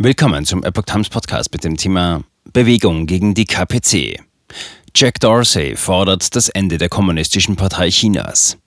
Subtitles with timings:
[0.00, 4.20] Willkommen zum Epoch Times Podcast mit dem Thema Bewegung gegen die KPC.
[4.94, 8.58] Jack Dorsey fordert das Ende der Kommunistischen Partei Chinas.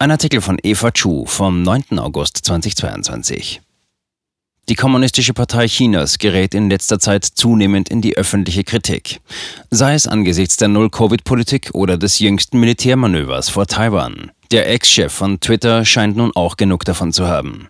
[0.00, 2.00] Ein Artikel von Eva Chu vom 9.
[2.00, 3.60] August 2022.
[4.68, 9.20] Die Kommunistische Partei Chinas gerät in letzter Zeit zunehmend in die öffentliche Kritik,
[9.70, 14.32] sei es angesichts der Null-Covid-Politik oder des jüngsten Militärmanövers vor Taiwan.
[14.50, 17.68] Der Ex-Chef von Twitter scheint nun auch genug davon zu haben.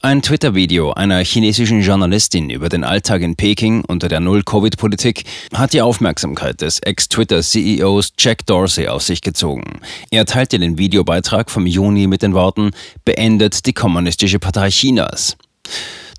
[0.00, 5.82] Ein Twitter-Video einer chinesischen Journalistin über den Alltag in Peking unter der Null-Covid-Politik hat die
[5.82, 9.80] Aufmerksamkeit des Ex-Twitter-CEOs Jack Dorsey auf sich gezogen.
[10.10, 12.70] Er teilte den Videobeitrag vom Juni mit den Worten
[13.04, 15.36] Beendet die Kommunistische Partei Chinas.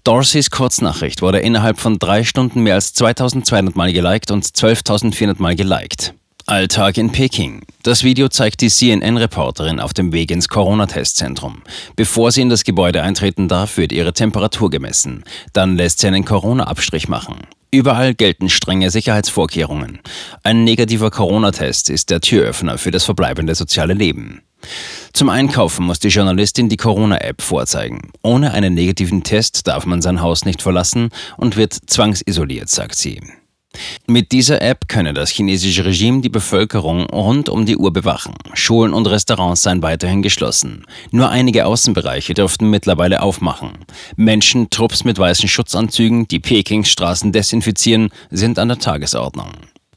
[0.03, 5.55] Dorseys Kurznachricht wurde innerhalb von drei Stunden mehr als 2200 Mal geliked und 12.400 Mal
[5.55, 6.13] geliked.
[6.49, 7.61] Alltag in Peking.
[7.83, 11.61] Das Video zeigt die CNN-Reporterin auf dem Weg ins Corona-Testzentrum.
[11.95, 15.23] Bevor sie in das Gebäude eintreten darf, wird ihre Temperatur gemessen.
[15.53, 17.41] Dann lässt sie einen Corona-Abstrich machen.
[17.69, 19.99] Überall gelten strenge Sicherheitsvorkehrungen.
[20.41, 24.41] Ein negativer Corona-Test ist der Türöffner für das verbleibende soziale Leben.
[25.13, 28.11] Zum Einkaufen muss die Journalistin die Corona-App vorzeigen.
[28.23, 33.21] Ohne einen negativen Test darf man sein Haus nicht verlassen und wird zwangsisoliert, sagt sie.
[34.09, 38.33] Mit dieser App könne das chinesische Regime die Bevölkerung rund um die Uhr bewachen.
[38.55, 40.83] Schulen und Restaurants seien weiterhin geschlossen.
[41.11, 43.73] Nur einige Außenbereiche dürften mittlerweile aufmachen.
[44.15, 49.51] Menschen, Trupps mit weißen Schutzanzügen, die Pekings Straßen desinfizieren, sind an der Tagesordnung.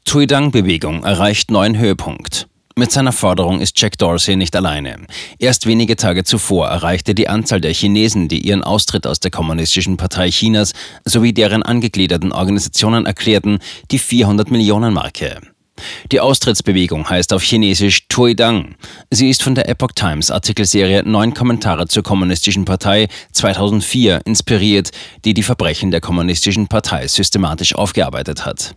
[0.05, 2.47] Tuidang-Bewegung erreicht neuen Höhepunkt.
[2.75, 4.97] Mit seiner Forderung ist Jack Dorsey nicht alleine.
[5.37, 9.95] Erst wenige Tage zuvor erreichte die Anzahl der Chinesen, die ihren Austritt aus der Kommunistischen
[9.95, 10.73] Partei Chinas
[11.05, 13.59] sowie deren angegliederten Organisationen erklärten,
[13.91, 15.39] die 400 Millionen Marke.
[16.11, 18.75] Die Austrittsbewegung heißt auf Chinesisch Tuidang.
[19.11, 24.89] Sie ist von der Epoch Times Artikelserie Neun Kommentare zur Kommunistischen Partei 2004 inspiriert,
[25.25, 28.75] die die Verbrechen der Kommunistischen Partei systematisch aufgearbeitet hat.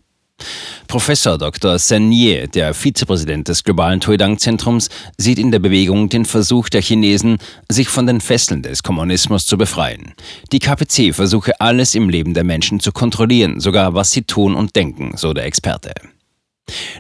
[0.87, 1.79] Professor Dr.
[1.79, 4.89] Sen Ye, der Vizepräsident des globalen Tuidang-Zentrums,
[5.19, 7.39] sieht in der Bewegung den Versuch der Chinesen,
[7.69, 10.15] sich von den Fesseln des Kommunismus zu befreien.
[10.53, 14.77] Die KPC versuche alles im Leben der Menschen zu kontrollieren, sogar was sie tun und
[14.77, 15.93] denken, so der Experte.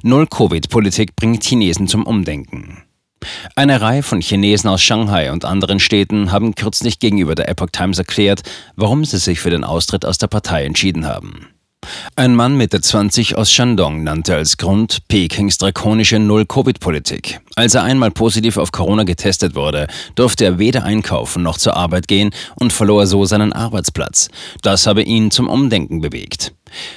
[0.03, 2.83] Null-Covid-Politik bringt Chinesen zum Umdenken.
[3.55, 7.99] Eine Reihe von Chinesen aus Shanghai und anderen Städten haben kürzlich gegenüber der Epoch Times
[7.99, 8.43] erklärt,
[8.77, 11.49] warum sie sich für den Austritt aus der Partei entschieden haben.
[12.15, 17.41] Ein Mann Mitte 20 aus Shandong nannte als Grund Pekings drakonische Null-Covid-Politik.
[17.55, 22.09] Als er einmal positiv auf Corona getestet wurde, durfte er weder einkaufen noch zur Arbeit
[22.09, 24.29] gehen und verlor so seinen Arbeitsplatz.
[24.63, 26.53] Das habe ihn zum Umdenken bewegt.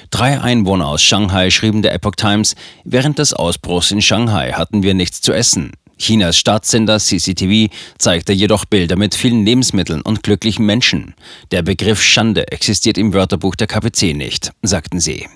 [0.10, 4.94] Drei Einwohner aus Shanghai schrieben der Epoch Times, während des Ausbruchs in Shanghai hatten wir
[4.94, 5.72] nichts zu essen.
[6.00, 11.14] Chinas Staatssender CCTV zeigte jedoch Bilder mit vielen Lebensmitteln und glücklichen Menschen.
[11.52, 15.28] Der Begriff Schande existiert im Wörterbuch der KPC nicht, sagten sie.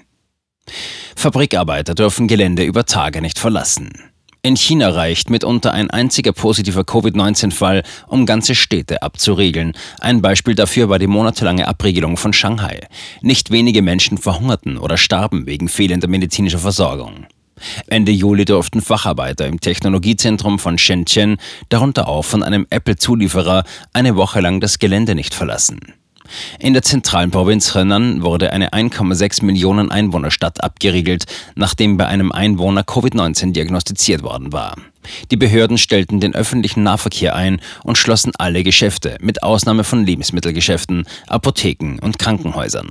[1.16, 3.92] Fabrikarbeiter dürfen Gelände über Tage nicht verlassen.
[4.46, 9.72] In China reicht mitunter ein einziger positiver Covid-19-Fall, um ganze Städte abzuriegeln.
[10.02, 12.82] Ein Beispiel dafür war die monatelange Abriegelung von Shanghai.
[13.22, 17.26] Nicht wenige Menschen verhungerten oder starben wegen fehlender medizinischer Versorgung.
[17.88, 21.38] Ende Juli durften Facharbeiter im Technologiezentrum von Shenzhen,
[21.70, 23.64] darunter auch von einem Apple-Zulieferer,
[23.94, 25.80] eine Woche lang das Gelände nicht verlassen.
[26.60, 31.26] In der zentralen Provinz Henan wurde eine 1,6 Millionen Einwohnerstadt abgeriegelt,
[31.56, 34.76] nachdem bei einem Einwohner Covid-19 diagnostiziert worden war.
[35.32, 41.06] Die Behörden stellten den öffentlichen Nahverkehr ein und schlossen alle Geschäfte, mit Ausnahme von Lebensmittelgeschäften,
[41.28, 42.90] Apotheken und Krankenhäusern.